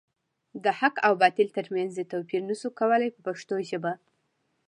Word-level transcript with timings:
د 0.63 0.65
حق 0.79 0.95
او 1.07 1.13
باطل 1.21 1.47
تر 1.57 1.65
منځ 1.75 1.91
یې 1.99 2.05
توپیر 2.13 2.41
نشو 2.49 2.69
کولای 2.79 3.09
په 3.15 3.21
پښتو 3.27 3.55
ژبه. 3.69 3.93